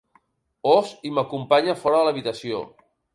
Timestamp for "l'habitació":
2.09-2.63